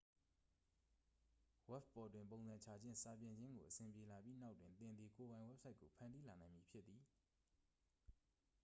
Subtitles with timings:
[1.67, 7.01] ဝဘ်ပေါ်တွင် ပုံစံချခြင်း စာပြင်ခြင်းကို အဆင်ပြေလာပြီးနောက်တွင် သင်သည် ကိုယ်ပိုင် ဝက်ဘ်ဆိုက်ကို ဖန်တီးလာနိုင်မည်ဖြစ်သည်